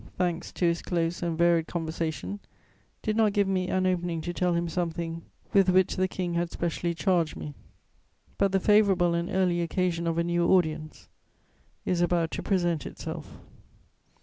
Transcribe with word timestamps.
thanks 0.17 0.51
to 0.51 0.65
his 0.65 0.81
close 0.81 1.21
and 1.21 1.37
varied 1.37 1.67
conversation, 1.67 2.39
did 3.03 3.15
not 3.15 3.33
give 3.33 3.47
me 3.47 3.67
an 3.67 3.85
opening 3.85 4.19
to 4.19 4.33
tell 4.33 4.55
him 4.55 4.67
something 4.67 5.21
with 5.53 5.69
which 5.69 5.95
the 5.95 6.07
King 6.07 6.33
had 6.33 6.49
specially 6.49 6.95
charged 6.95 7.35
me; 7.35 7.53
but 8.39 8.51
the 8.51 8.59
favourable 8.59 9.13
and 9.13 9.29
early 9.29 9.61
occasion 9.61 10.07
of 10.07 10.17
a 10.17 10.23
new 10.23 10.43
audience 10.47 11.07
is 11.85 12.01
about 12.01 12.31
to 12.31 12.41
present 12.41 12.83
itself." 12.87 13.37